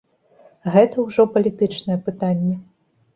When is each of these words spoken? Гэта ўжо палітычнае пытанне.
Гэта 0.75 1.03
ўжо 1.09 1.25
палітычнае 1.35 1.97
пытанне. 2.09 2.55